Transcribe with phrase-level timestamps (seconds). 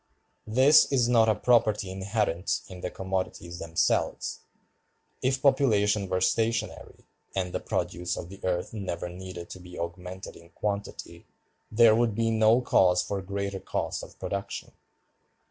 [0.47, 4.39] This is not a property inherent in the commodities themselves.
[5.21, 10.35] If population were stationary, and the produce of the earth never needed to be augmented
[10.35, 11.27] in quantity,
[11.71, 14.71] there would be no cause for greater cost of production.